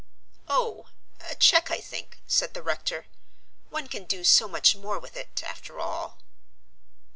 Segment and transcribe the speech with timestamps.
[0.47, 0.87] "Oh,
[1.29, 3.05] a cheque, I think," said the rector;
[3.69, 6.17] "one can do so much more with it, after all."